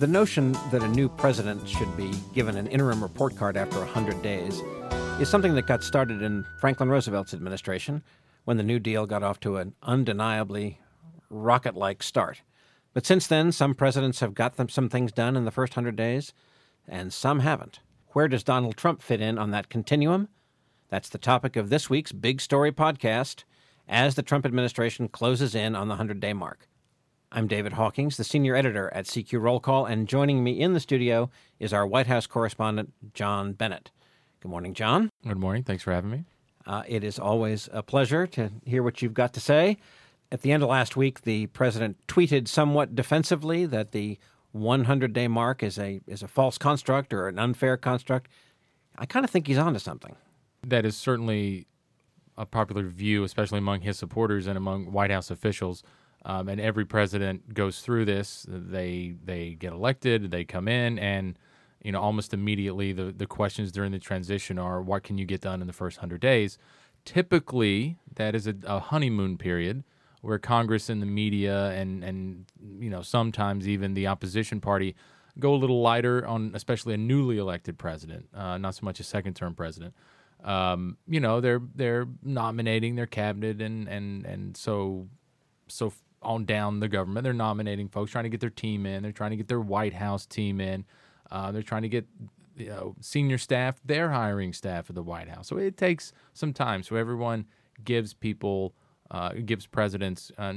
[0.00, 4.22] The notion that a new president should be given an interim report card after 100
[4.22, 4.62] days
[5.20, 8.02] is something that got started in Franklin Roosevelt's administration
[8.46, 10.80] when the New Deal got off to an undeniably
[11.28, 12.40] rocket like start.
[12.94, 15.96] But since then, some presidents have got them some things done in the first 100
[15.96, 16.32] days,
[16.88, 17.80] and some haven't.
[18.12, 20.30] Where does Donald Trump fit in on that continuum?
[20.88, 23.44] That's the topic of this week's Big Story podcast
[23.86, 26.69] as the Trump administration closes in on the 100 day mark.
[27.32, 30.80] I'm David Hawkings, the senior editor at CQ Roll Call, and joining me in the
[30.80, 31.30] studio
[31.60, 33.92] is our White House correspondent, John Bennett.
[34.40, 35.10] Good morning, John.
[35.24, 35.62] Good morning.
[35.62, 36.24] Thanks for having me.
[36.66, 39.76] Uh, it is always a pleasure to hear what you've got to say.
[40.32, 44.18] At the end of last week, the president tweeted somewhat defensively that the
[44.50, 48.28] 100 day mark is a, is a false construct or an unfair construct.
[48.98, 50.16] I kind of think he's onto something.
[50.66, 51.68] That is certainly
[52.36, 55.84] a popular view, especially among his supporters and among White House officials.
[56.24, 58.46] Um, and every president goes through this.
[58.48, 61.38] They they get elected, they come in, and
[61.82, 65.40] you know almost immediately the the questions during the transition are, what can you get
[65.40, 66.58] done in the first hundred days?
[67.04, 69.82] Typically, that is a, a honeymoon period
[70.20, 72.44] where Congress and the media and and
[72.78, 74.94] you know sometimes even the opposition party
[75.38, 79.04] go a little lighter on especially a newly elected president, uh, not so much a
[79.04, 79.94] second term president.
[80.44, 85.08] Um, you know they're they're nominating their cabinet and and and so
[85.68, 87.24] so on down the government.
[87.24, 89.02] They're nominating folks, trying to get their team in.
[89.02, 90.84] They're trying to get their White House team in.
[91.30, 92.06] Uh, they're trying to get
[92.56, 93.80] you know senior staff.
[93.84, 95.48] They're hiring staff at the White House.
[95.48, 96.82] So it takes some time.
[96.82, 97.46] So everyone
[97.84, 98.74] gives people.
[99.12, 100.52] Uh, gives presidents uh,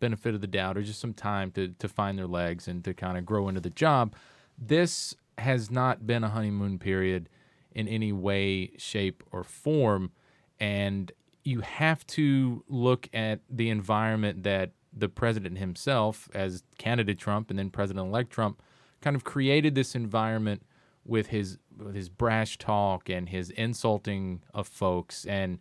[0.00, 2.92] benefit of the doubt or just some time to, to find their legs and to
[2.92, 4.16] kind of grow into the job.
[4.58, 7.28] This has not been a honeymoon period
[7.70, 10.10] in any way, shape, or form.
[10.58, 11.12] And
[11.44, 17.58] you have to look at the environment that the president himself, as candidate Trump and
[17.58, 18.62] then President elect Trump,
[19.00, 20.62] kind of created this environment
[21.04, 25.58] with his with his brash talk and his insulting of folks and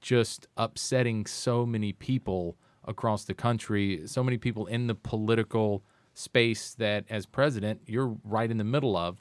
[0.00, 6.74] just upsetting so many people across the country, so many people in the political space
[6.74, 9.20] that as president you're right in the middle of.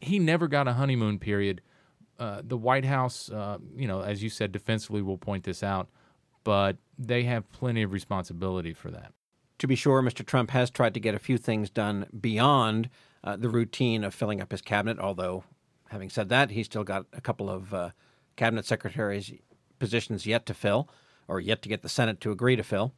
[0.00, 1.60] He never got a honeymoon period.
[2.18, 5.88] Uh, the White House, uh, you know, as you said, defensively will point this out
[6.44, 9.12] but they have plenty of responsibility for that.
[9.58, 10.24] To be sure, Mr.
[10.24, 12.88] Trump has tried to get a few things done beyond
[13.22, 15.44] uh, the routine of filling up his cabinet, although,
[15.90, 17.90] having said that, he's still got a couple of uh,
[18.36, 19.32] cabinet secretaries'
[19.78, 20.88] positions yet to fill,
[21.28, 22.94] or yet to get the Senate to agree to fill.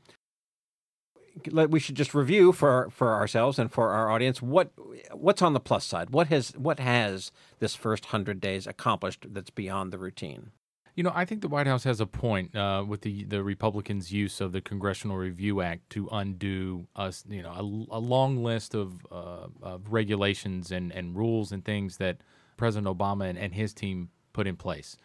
[1.53, 4.71] We should just review for for ourselves and for our audience what
[5.13, 6.11] what's on the plus side.
[6.11, 10.51] What has what has this first hundred days accomplished that's beyond the routine?
[10.95, 14.13] You know, I think the White House has a point uh, with the the Republicans'
[14.13, 18.75] use of the Congressional Review Act to undo us, you know, a, a long list
[18.75, 22.19] of, uh, of regulations and, and rules and things that
[22.59, 24.99] President Obama and, and his team put in place.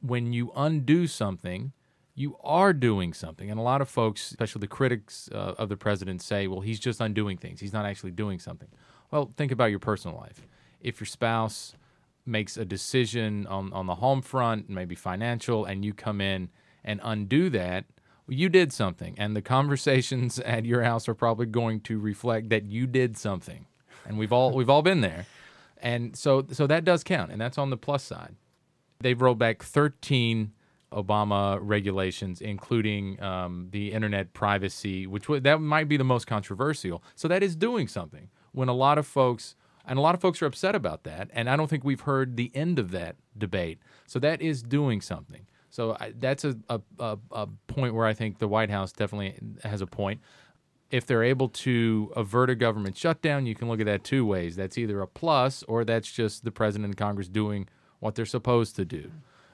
[0.00, 1.72] When you undo something,
[2.16, 3.48] you are doing something.
[3.48, 6.80] And a lot of folks, especially the critics uh, of the president, say, well, he's
[6.80, 7.60] just undoing things.
[7.60, 8.68] He's not actually doing something.
[9.12, 10.42] Well, think about your personal life.
[10.80, 11.74] If your spouse
[12.28, 16.50] makes a decision on, on the home front, maybe financial, and you come in
[16.84, 17.86] and undo that,
[18.28, 19.14] you did something.
[19.18, 23.66] And the conversations at your house are probably going to reflect that you did something.
[24.06, 25.26] And we've all we've all been there.
[25.80, 28.34] And so so that does count, and that's on the plus side.
[29.00, 30.52] They've rolled back 13
[30.92, 37.02] Obama regulations, including um, the internet privacy, which w- that might be the most controversial.
[37.14, 38.30] So that is doing something.
[38.52, 39.54] When a lot of folks
[39.88, 41.30] and a lot of folks are upset about that.
[41.32, 43.78] And I don't think we've heard the end of that debate.
[44.06, 45.46] So that is doing something.
[45.70, 49.38] So I, that's a, a, a, a point where I think the White House definitely
[49.64, 50.20] has a point.
[50.90, 54.56] If they're able to avert a government shutdown, you can look at that two ways.
[54.56, 57.68] That's either a plus or that's just the president and Congress doing
[58.00, 59.10] what they're supposed to do.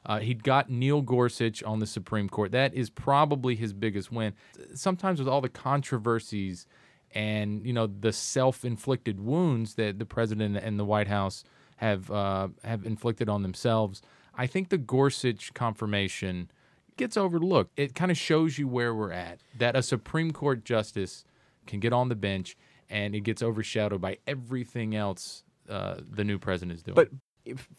[0.07, 2.53] Uh, he'd got Neil Gorsuch on the Supreme Court.
[2.53, 4.35] That is probably his biggest win.
[4.75, 6.67] Sometimes with all the controversies
[7.15, 11.45] and you know the self-inflicted wounds that the president and the White House
[11.77, 14.03] have uh, have inflicted on themselves.
[14.37, 16.51] I think the Gorsuch confirmation
[16.97, 17.73] gets overlooked.
[17.79, 19.41] It kind of shows you where we're at.
[19.57, 21.25] That a Supreme Court justice
[21.67, 22.57] can get on the bench,
[22.91, 26.95] and it gets overshadowed by everything else uh, the new president is doing.
[26.95, 27.11] But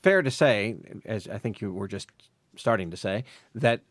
[0.01, 2.09] fair to say, as I think you were just
[2.55, 3.81] starting to say, that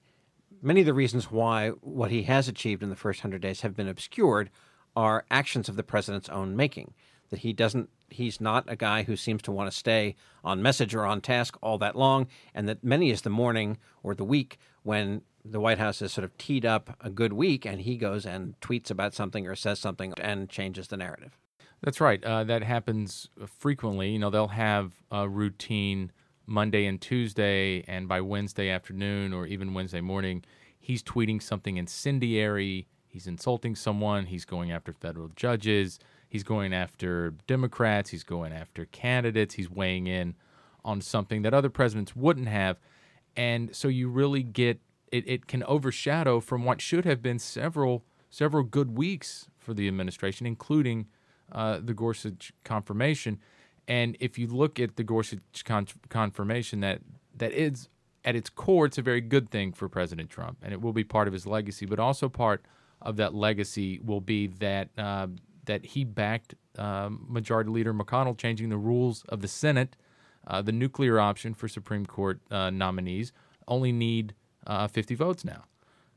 [0.62, 3.76] many of the reasons why what he has achieved in the first hundred days have
[3.76, 4.50] been obscured
[4.96, 6.94] are actions of the president's own making.
[7.31, 10.14] That he doesn't, he's not a guy who seems to want to stay
[10.44, 14.14] on message or on task all that long, and that many is the morning or
[14.14, 17.82] the week when the White House has sort of teed up a good week and
[17.82, 21.38] he goes and tweets about something or says something and changes the narrative.
[21.82, 22.23] That's right.
[22.25, 24.11] Uh, that happens frequently.
[24.11, 26.12] You know, they'll have a routine
[26.46, 30.44] Monday and Tuesday, and by Wednesday afternoon or even Wednesday morning,
[30.79, 32.87] he's tweeting something incendiary.
[33.14, 34.26] He's insulting someone.
[34.26, 36.00] He's going after federal judges.
[36.28, 38.11] He's going after Democrats.
[38.11, 39.55] He's going after candidates.
[39.55, 40.34] He's weighing in
[40.84, 42.81] on something that other presidents wouldn't have.
[43.37, 44.81] And so you really get
[45.12, 49.87] it, it can overshadow from what should have been several several good weeks for the
[49.87, 51.06] administration, including
[51.52, 53.38] uh, the Gorsuch confirmation.
[53.87, 57.00] And if you look at the Gorsuch con- confirmation, that
[57.37, 57.88] that is
[58.25, 61.05] at its core, it's a very good thing for President Trump, and it will be
[61.05, 61.87] part of his legacy.
[61.87, 62.64] But also part
[63.05, 65.29] of that legacy will be that uh,
[65.67, 69.97] that he backed um, Majority Leader McConnell changing the rules of the Senate.
[70.47, 73.33] Uh, the nuclear option for Supreme Court uh, nominees
[73.67, 74.35] only need
[74.67, 75.65] uh, 50 votes now.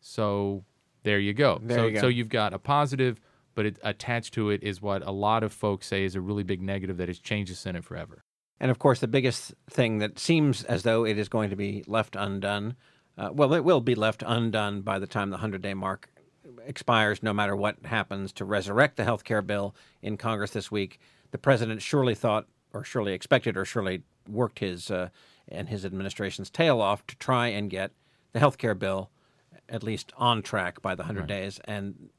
[0.02, 0.66] So
[1.04, 1.60] there you go.
[1.62, 2.02] There so, you go.
[2.02, 3.22] so you've got a positive,
[3.56, 6.44] but it, attached to it is what a lot of folks say is a really
[6.44, 8.24] big negative that has changed the Senate forever.
[8.60, 11.84] And of course, the biggest thing that seems as though it is going to be
[11.88, 12.76] left undone,
[13.18, 16.10] uh, well, it will be left undone by the time the 100 day mark
[16.66, 21.00] expires, no matter what happens, to resurrect the health care bill in Congress this week.
[21.32, 25.10] The president surely thought, or surely expected, or surely worked his uh,
[25.48, 27.92] and his administration's tail off to try and get
[28.34, 29.10] the health care bill
[29.70, 31.28] at least on track by the 100 Right.
[31.28, 31.60] days.
[31.66, 32.10] And,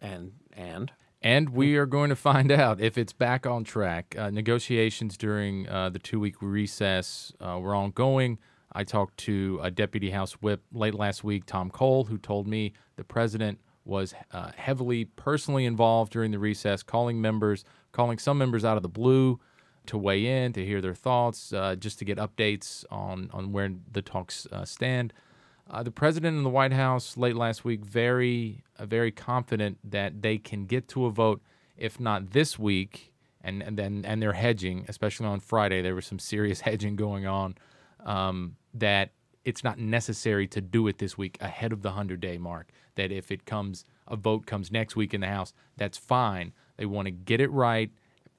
[0.00, 0.92] and, and,
[1.22, 4.14] And we are going to find out if it's back on track.
[4.18, 8.38] Uh, negotiations during uh, the two week recess uh, were ongoing.
[8.76, 12.72] I talked to a deputy House whip late last week, Tom Cole, who told me
[12.96, 18.64] the president was uh, heavily personally involved during the recess, calling members, calling some members
[18.64, 19.38] out of the blue
[19.86, 23.70] to weigh in, to hear their thoughts, uh, just to get updates on, on where
[23.92, 25.12] the talks uh, stand.
[25.70, 30.20] Uh, the president and the White House late last week very uh, very confident that
[30.20, 31.40] they can get to a vote,
[31.76, 35.80] if not this week, and and then and they're hedging, especially on Friday.
[35.80, 37.54] There was some serious hedging going on.
[38.04, 39.12] Um, that
[39.44, 42.70] it's not necessary to do it this week ahead of the hundred day mark.
[42.94, 46.52] That if it comes a vote comes next week in the House, that's fine.
[46.76, 47.90] They want to get it right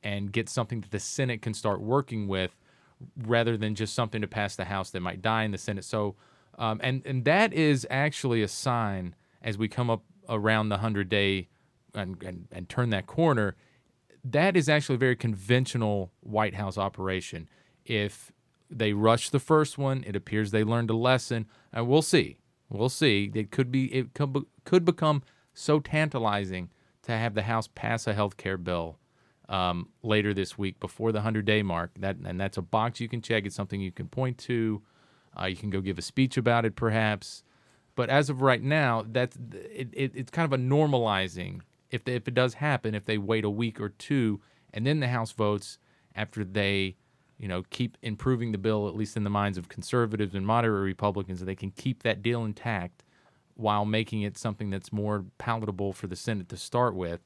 [0.04, 2.56] and get something that the Senate can start working with
[3.18, 5.84] rather than just something to pass the House that might die in the Senate.
[5.84, 6.16] So,
[6.58, 11.10] um, and and that is actually a sign as we come up around the hundred
[11.10, 11.50] day
[11.94, 13.56] and, and and turn that corner.
[14.24, 17.48] That is actually a very conventional White House operation.
[17.86, 18.32] If
[18.76, 22.38] they rush the first one, it appears they learned a lesson, and we'll see.
[22.70, 23.32] We'll see.
[23.34, 25.24] It could be it could, could become
[25.54, 26.70] so tantalizing
[27.04, 28.98] to have the House pass a health care bill
[29.48, 31.92] um, later this week before the 100 day mark.
[32.00, 33.46] That and that's a box you can check.
[33.46, 34.82] It's something you can point to.
[35.40, 37.44] Uh, you can go give a speech about it, perhaps.
[37.96, 41.62] But as of right now, that's it, it, it's kind of a normalizing.
[41.92, 44.42] If they, if it does happen, if they wait a week or two
[44.76, 45.80] and then the House votes
[46.14, 46.98] after they,
[47.38, 50.84] you know, keep improving the bill, at least in the minds of conservatives and moderate
[50.84, 53.04] Republicans, they can keep that deal intact
[53.56, 57.22] while making it something that's more palatable for the Senate to start with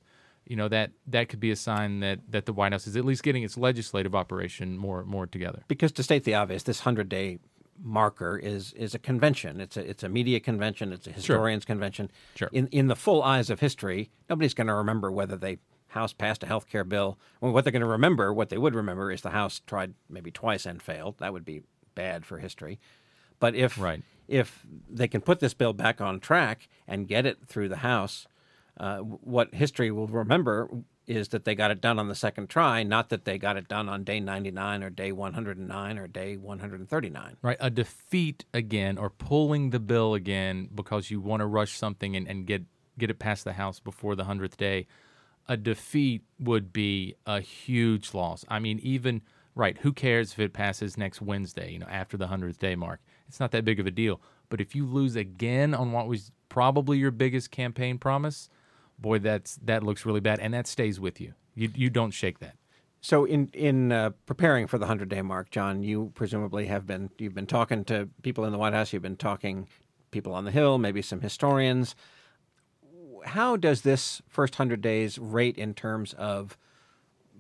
[0.50, 3.06] you know that that could be a sign that that the White House is at
[3.06, 5.64] least getting its legislative operation more more together.
[5.68, 7.40] because to state the obvious, this hundred day
[7.82, 9.62] marker is is a convention.
[9.62, 10.92] It's a it's a media convention.
[10.92, 12.12] It's a historians convention.
[12.36, 12.50] Sure.
[12.52, 16.44] In in the full eyes of history, nobody's going to remember whether the House passed
[16.44, 17.18] a health care bill.
[17.42, 20.32] Well, what they're going to remember, what they would remember, is the House tried maybe
[20.32, 21.16] twice and failed.
[21.20, 21.64] That would be
[21.96, 22.80] bad for history.
[23.40, 24.04] But if Right.
[24.28, 28.28] if they can put this bill back on track and get it through the House,
[28.80, 30.70] uh, what history will remember
[31.08, 33.68] is that they got it done on the second try, not that they got it
[33.68, 37.38] done on day 99 or day 109 or day 139.
[37.42, 42.16] Right, a defeat again or pulling the bill again because you want to rush something
[42.16, 42.64] and, and get
[43.00, 44.86] get it past the House before the hundredth day.
[45.50, 48.46] A defeat would be a huge loss.
[48.48, 49.22] I mean, even
[49.56, 51.74] right, who cares if it passes next Wednesday?
[51.74, 54.22] You know, after the hundredth day mark, it's not that big of a deal.
[54.50, 58.50] But if you lose again on what was probably your biggest campaign promise,
[58.98, 61.34] boy, that's that looks really bad, and that stays with you.
[61.56, 62.56] You you don't shake that.
[63.02, 67.10] So, in in uh, preparing for the hundred day mark, John, you presumably have been
[67.18, 68.92] you've been talking to people in the White House.
[68.94, 69.68] You've been talking
[70.12, 71.96] people on the Hill, maybe some historians.
[73.26, 76.58] How does this first hundred days rate in terms of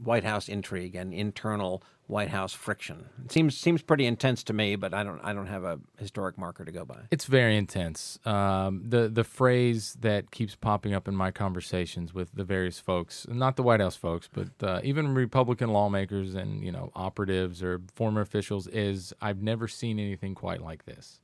[0.02, 3.06] White House intrigue and internal White House friction?
[3.26, 6.38] It seems seems pretty intense to me, but I don't I don't have a historic
[6.38, 7.02] marker to go by.
[7.12, 8.20] It's very intense.
[8.26, 13.28] Um, the the phrase that keeps popping up in my conversations with the various folks,
[13.30, 17.82] not the White House folks, but uh, even Republican lawmakers and you know operatives or
[17.94, 21.20] former officials, is "I've never seen anything quite like this."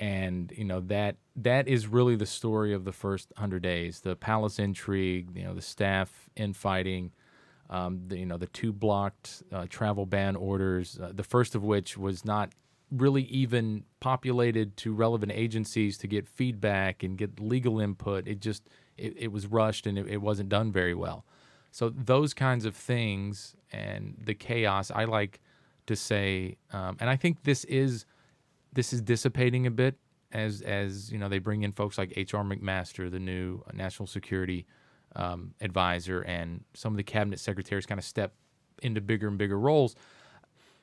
[0.00, 4.16] And you know that that is really the story of the first hundred days: the
[4.16, 7.12] palace intrigue, you know, the staff infighting,
[7.70, 11.62] um, the, you know, the two blocked uh, travel ban orders, uh, the first of
[11.62, 12.52] which was not
[12.90, 18.28] really even populated to relevant agencies to get feedback and get legal input.
[18.28, 18.62] It just
[18.96, 21.24] it, it was rushed and it, it wasn't done very well.
[21.70, 25.40] So those kinds of things and the chaos, I like
[25.86, 28.06] to say, um, and I think this is
[28.76, 29.96] this is dissipating a bit
[30.32, 32.44] as as you know they bring in folks like H.R.
[32.44, 34.66] McMaster, the new national security
[35.16, 38.34] um, advisor, and some of the cabinet secretaries kind of step
[38.82, 39.96] into bigger and bigger roles.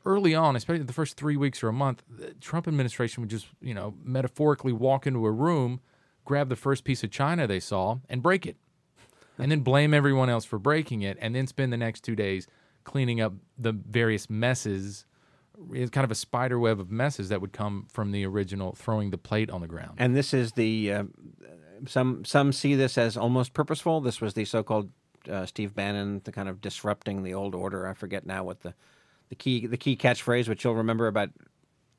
[0.05, 3.47] Early on, especially the first three weeks or a month, the Trump administration would just
[3.61, 5.79] you know metaphorically walk into a room,
[6.25, 8.57] grab the first piece of china they saw, and break it,
[9.37, 12.47] and then blame everyone else for breaking it, and then spend the next two days
[12.85, 15.05] cleaning up the various messes
[15.71, 19.11] it's kind of a spider web of messes that would come from the original throwing
[19.11, 19.95] the plate on the ground.
[19.97, 21.03] And this is the uh,
[21.87, 24.01] some some see this as almost purposeful.
[24.01, 24.89] This was the so-called
[25.29, 27.87] uh, Steve Bannon, the kind of disrupting the old order.
[27.87, 28.73] I forget now what the
[29.29, 31.29] the key the key catchphrase, which you'll remember about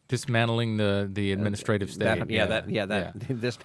[0.08, 2.04] dismantling the the uh, administrative state.
[2.04, 3.26] That, yeah, yeah, that yeah that yeah.
[3.30, 3.58] this.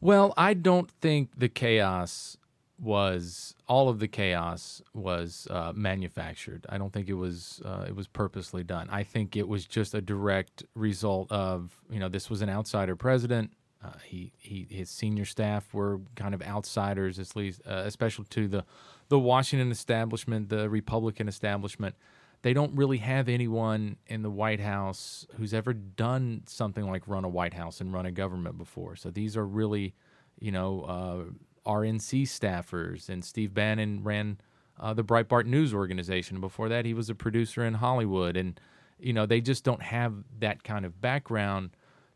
[0.00, 2.36] Well, I don't think the chaos
[2.78, 6.66] was all of the chaos was uh, manufactured.
[6.68, 8.88] I don't think it was uh, it was purposely done.
[8.90, 12.96] I think it was just a direct result of you know this was an outsider
[12.96, 13.52] president.
[13.82, 18.48] Uh, he he his senior staff were kind of outsiders, at least uh, especially to
[18.48, 18.64] the
[19.08, 21.94] the Washington establishment, the Republican establishment.
[22.42, 27.24] They don't really have anyone in the White House who's ever done something like run
[27.24, 28.96] a White House and run a government before.
[28.96, 29.94] So these are really,
[30.40, 31.32] you know uh,
[31.66, 34.38] RNC staffers, and Steve Bannon ran
[34.78, 36.40] uh, the Breitbart News organization.
[36.40, 38.58] Before that, he was a producer in Hollywood, and
[38.98, 41.70] you know they just don't have that kind of background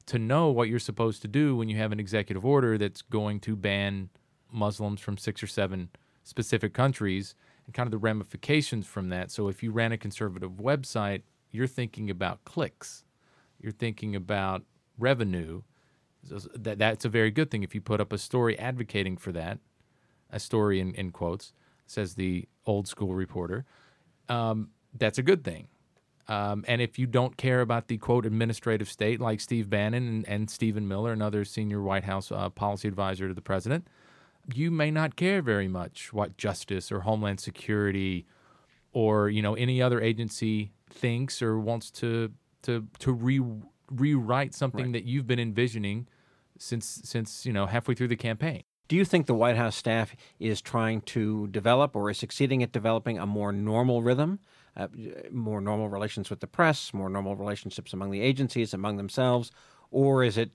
[0.06, 3.40] to know what you're supposed to do when you have an executive order that's going
[3.40, 4.08] to ban
[4.50, 5.90] Muslims from six or seven
[6.22, 7.34] specific countries
[7.66, 9.30] and kind of the ramifications from that.
[9.30, 13.04] So if you ran a conservative website, you're thinking about clicks,
[13.60, 14.62] you're thinking about
[14.98, 15.62] revenue,
[16.54, 17.62] that that's a very good thing.
[17.62, 19.58] If you put up a story advocating for that,
[20.30, 21.52] a story in, in quotes,
[21.86, 23.64] says the old school reporter,
[24.28, 25.68] um, that's a good thing.
[26.28, 30.28] Um, and if you don't care about the quote administrative state, like Steve Bannon and,
[30.28, 33.86] and Stephen Miller, another senior White House uh, policy advisor to the president,
[34.54, 38.26] you may not care very much what Justice or Homeland Security
[38.92, 42.32] or you know any other agency thinks or wants to
[42.62, 43.40] to to re
[43.90, 44.92] rewrite something right.
[44.92, 46.06] that you've been envisioning
[46.58, 48.62] since since you know halfway through the campaign.
[48.88, 52.72] Do you think the White House staff is trying to develop or is succeeding at
[52.72, 54.38] developing a more normal rhythm,
[54.76, 54.88] uh,
[55.30, 59.50] more normal relations with the press, more normal relationships among the agencies, among themselves,
[59.90, 60.50] or is it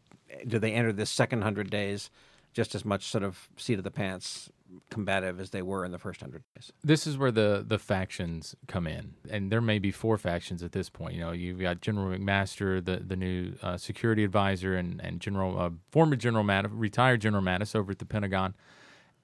[0.48, 2.10] do they enter this second hundred days
[2.54, 4.50] just as much sort of seat of the pants
[4.90, 6.72] combative as they were in the first hundred days.
[6.84, 10.72] This is where the the factions come in, and there may be four factions at
[10.72, 11.16] this point.
[11.16, 15.60] You know, you've got General McMaster, the the new uh, security advisor, and and General
[15.60, 18.56] uh, former General Mattis, retired General Mattis over at the Pentagon,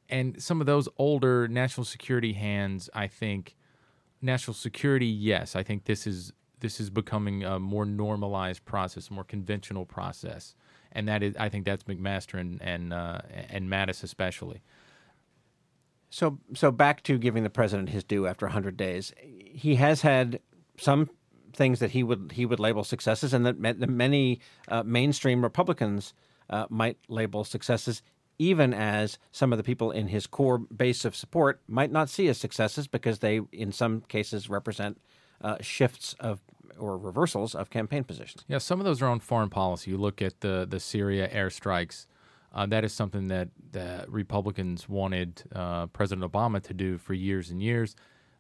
[0.10, 2.89] and some of those older national security hands.
[2.94, 3.56] I think
[4.22, 9.13] national security, yes, I think this is this is becoming a more normalized process, a
[9.13, 10.56] more conventional process,
[10.91, 14.62] and that is, I think that's McMaster and and uh, and Mattis especially.
[16.09, 19.13] So, so back to giving the president his due after 100 days.
[19.19, 20.39] He has had
[20.77, 21.09] some
[21.53, 26.13] things that he would he would label successes, and that many uh, mainstream Republicans
[26.49, 28.01] uh, might label successes,
[28.37, 32.27] even as some of the people in his core base of support might not see
[32.27, 34.99] as successes because they, in some cases, represent
[35.41, 36.41] uh, shifts of
[36.77, 38.45] or reversals of campaign positions.
[38.47, 39.91] Yeah, some of those are on foreign policy.
[39.91, 42.05] You look at the the Syria airstrikes
[42.53, 47.50] uh, that is something that, that Republicans wanted uh, President Obama to do for years
[47.50, 47.96] and years.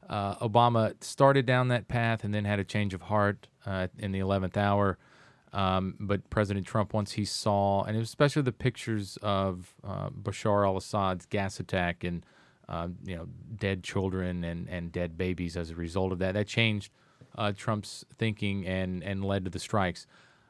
[0.09, 4.11] Uh, Obama started down that path and then had a change of heart uh, in
[4.11, 4.97] the 11th hour.
[5.53, 11.25] Um, but President Trump, once he saw, and especially the pictures of uh, Bashar al-Assad's
[11.25, 12.25] gas attack and
[12.67, 16.45] uh, you know dead children and, and dead babies as a result of that, that
[16.45, 16.91] changed
[17.55, 20.05] Trump's thinking and and led to the strikes.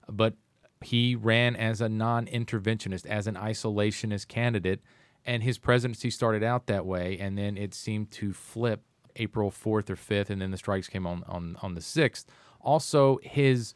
[0.10, 0.34] But
[0.82, 4.82] he ran as a non interventionist, as an isolationist candidate,
[5.26, 8.84] and his presidency started out that way, and then it seemed to flip
[9.18, 12.26] April 4th or 5th, and then the strikes came on, on, on the 6th.
[12.62, 13.74] Also, his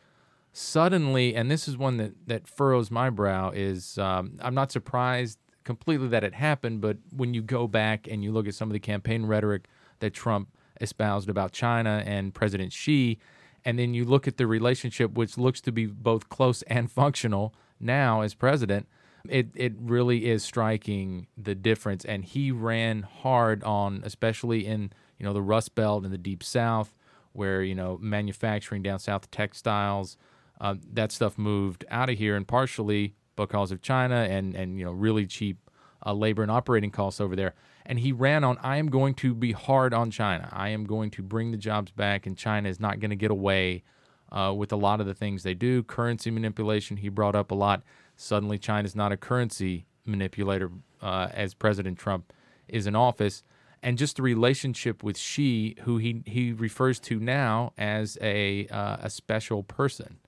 [0.54, 5.40] suddenly, and this is one that, that furrows my brow, is um, I'm not surprised
[5.64, 8.74] completely that it happened, but when you go back and you look at some of
[8.74, 9.68] the campaign rhetoric
[10.00, 10.50] that Trump
[10.82, 13.18] espoused about China and President Xi,
[13.66, 17.54] and then you look at the relationship, which looks to be both close and functional
[17.80, 18.88] now as president.
[19.30, 24.92] It it really is striking the difference, and he ran hard on, especially in
[25.24, 26.94] you know, the Rust Belt and the Deep South,
[27.32, 30.18] where you know manufacturing down south, textiles,
[30.60, 34.84] uh, that stuff moved out of here, and partially because of China and and you
[34.84, 35.63] know really cheap
[36.06, 37.54] uh, labor and operating costs over there.
[37.86, 40.50] And he ran on, I am going to be hard on China.
[40.52, 43.32] I am going to bring the jobs back, and China is not going to get
[43.32, 43.84] away
[44.32, 45.84] uh, with a lot of the things they do.
[45.84, 47.84] Currency manipulation, he brought up a lot.
[48.16, 52.32] Suddenly, China's not a currency manipulator uh, as President Trump
[52.68, 53.44] is in office.
[53.82, 58.98] And just the relationship with Xi, who he, he refers to now as a, uh,
[59.02, 60.20] a special person.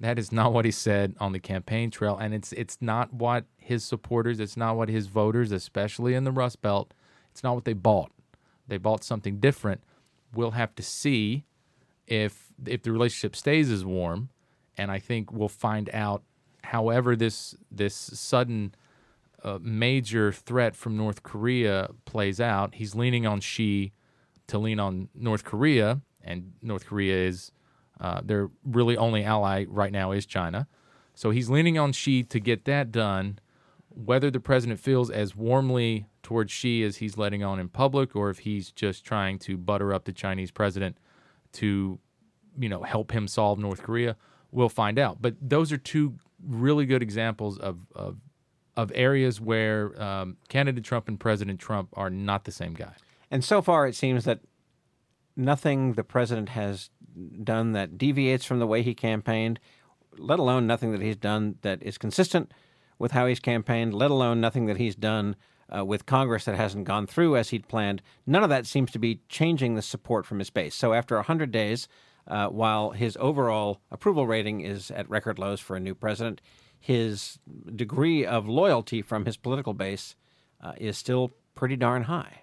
[0.00, 3.44] That is not what he said on the campaign trail, and it's it's not what
[3.64, 6.92] his supporters, it's not what his voters, especially in the Rust Belt,
[7.30, 8.12] it's not what they bought.
[8.68, 9.82] They bought something different.
[10.34, 11.44] We'll have to see
[12.06, 14.28] if if the relationship stays as warm,
[14.76, 16.22] and I think we'll find out.
[16.64, 18.74] However, this this sudden
[19.42, 23.92] uh, major threat from North Korea plays out, he's leaning on Xi
[24.46, 27.50] to lean on North Korea, and North Korea is
[28.00, 30.66] uh, their really only ally right now is China.
[31.14, 33.38] So he's leaning on Xi to get that done.
[33.94, 38.28] Whether the president feels as warmly towards Xi as he's letting on in public, or
[38.30, 40.98] if he's just trying to butter up the Chinese president
[41.52, 41.98] to,
[42.58, 44.16] you know, help him solve North Korea,
[44.50, 45.22] we'll find out.
[45.22, 48.16] But those are two really good examples of of,
[48.76, 52.94] of areas where um, candidate Trump and President Trump are not the same guy.
[53.30, 54.40] And so far, it seems that
[55.36, 56.90] nothing the president has
[57.42, 59.60] done that deviates from the way he campaigned,
[60.16, 62.52] let alone nothing that he's done that is consistent
[62.98, 65.36] with how he's campaigned, let alone nothing that he's done
[65.74, 68.02] uh, with Congress that hasn't gone through as he'd planned.
[68.26, 70.74] None of that seems to be changing the support from his base.
[70.74, 71.88] So after 100 days,
[72.26, 76.40] uh, while his overall approval rating is at record lows for a new president,
[76.78, 77.38] his
[77.74, 80.16] degree of loyalty from his political base
[80.62, 82.42] uh, is still pretty darn high.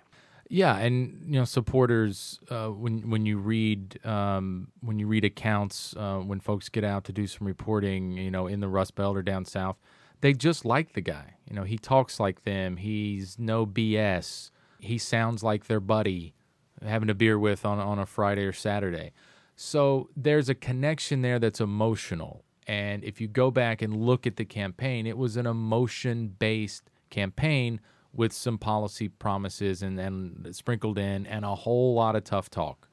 [0.50, 5.96] Yeah, and you know, supporters uh, when when you read um, when you read accounts
[5.96, 9.16] uh, when folks get out to do some reporting, you know, in the Rust Belt
[9.16, 9.78] or down south,
[10.22, 11.36] they just like the guy.
[11.48, 12.78] You know, he talks like them.
[12.78, 14.52] He's no BS.
[14.80, 16.34] He sounds like their buddy,
[16.82, 19.12] having a beer with on on a Friday or Saturday.
[19.56, 22.44] So there's a connection there that's emotional.
[22.68, 26.90] And if you go back and look at the campaign, it was an emotion based
[27.10, 27.80] campaign
[28.14, 32.88] with some policy promises and then sprinkled in and a whole lot of tough talk.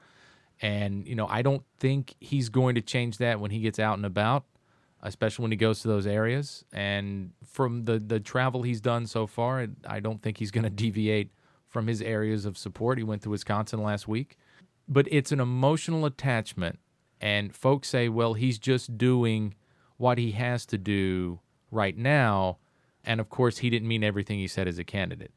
[0.61, 3.97] And, you know, I don't think he's going to change that when he gets out
[3.97, 4.45] and about,
[5.03, 6.63] especially when he goes to those areas.
[6.73, 10.69] And from the, the travel he's done so far, I don't think he's going to
[10.69, 11.31] deviate
[11.67, 12.97] from his areas of support.
[12.97, 14.37] He went to Wisconsin last week.
[14.87, 16.79] But it's an emotional attachment.
[17.21, 19.53] And folks say, well, he's just doing
[19.97, 22.57] what he has to do right now
[23.03, 25.31] and of course, he didn't mean everything he said as a candidate.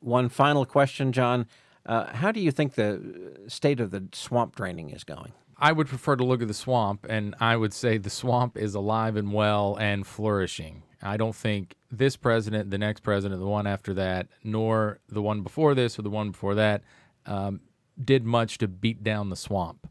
[0.00, 1.46] One final question, John.
[1.86, 5.32] Uh, how do you think the state of the swamp draining is going?
[5.64, 8.74] I would prefer to look at the swamp, and I would say the swamp is
[8.74, 10.82] alive and well and flourishing.
[11.00, 15.40] I don't think this president, the next president, the one after that, nor the one
[15.40, 16.82] before this or the one before that,
[17.24, 17.60] um,
[18.02, 19.88] did much to beat down the swamp.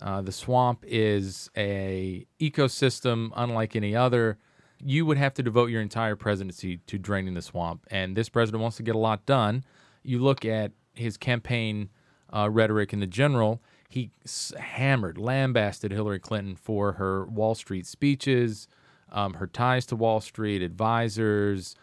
[0.00, 4.38] Uh, the swamp is a ecosystem unlike any other
[4.80, 7.84] you would have to devote your entire presidency to draining the swamp.
[7.90, 9.64] And this president wants to get a lot done.
[10.04, 11.90] You look at his campaign
[12.32, 14.10] uh, rhetoric in the general, he
[14.58, 18.68] hammered, lambasted Hillary Clinton for her Wall Street speeches,
[19.10, 21.74] um, her ties to Wall Street, advisors.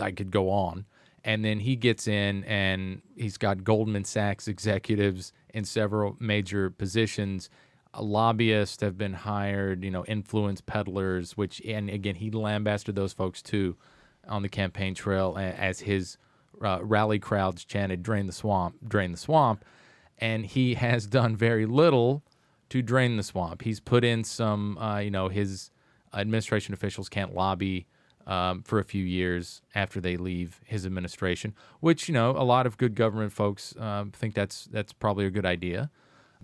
[0.00, 0.86] I could go on.
[1.24, 7.50] And then he gets in and he's got Goldman Sachs executives in several major positions
[7.96, 13.42] lobbyists have been hired, you know, influence peddlers, which, and again, he lambasted those folks
[13.42, 13.76] too
[14.28, 16.18] on the campaign trail as his
[16.62, 19.64] uh, rally crowds chanted, drain the swamp, drain the swamp.
[20.18, 22.22] And he has done very little
[22.70, 23.62] to drain the swamp.
[23.62, 25.70] He's put in some, uh, you know, his
[26.14, 27.86] administration officials can't lobby
[28.26, 32.66] um, for a few years after they leave his administration, which, you know, a lot
[32.66, 35.90] of good government folks uh, think that's that's probably a good idea.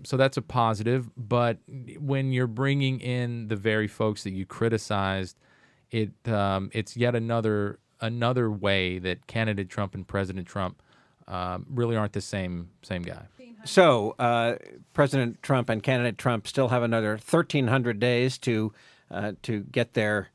[0.03, 1.09] So that's a positive.
[1.15, 1.59] But
[1.99, 5.37] when you're bringing in the very folks that you criticized,
[5.91, 10.81] it um, it's yet another another way that candidate Trump and President Trump
[11.27, 13.23] um, really aren't the same same guy.
[13.65, 14.57] So uh,
[14.93, 18.71] President Trump and candidate Trump still have another 1,300 days to
[19.09, 20.29] uh, to get their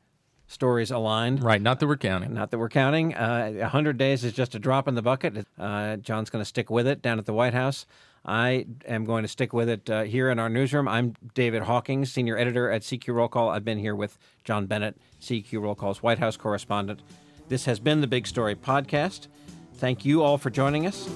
[0.47, 1.41] stories aligned.
[1.41, 2.33] Right, not that we're counting.
[2.33, 3.15] Not that we're counting.
[3.15, 5.47] Uh, 100 days is just a drop in the bucket.
[5.57, 7.85] Uh, John's going to stick with it down at the White House.
[8.23, 10.87] I am going to stick with it uh, here in our newsroom.
[10.87, 13.49] I'm David Hawkings, senior editor at CQ Roll Call.
[13.49, 17.01] I've been here with John Bennett, CQ Roll Call's White House correspondent.
[17.47, 19.27] This has been the Big Story Podcast.
[19.75, 21.09] Thank you all for joining us.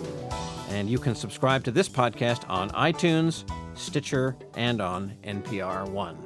[0.70, 6.18] And you can subscribe to this podcast on iTunes, Stitcher, and on NPR One.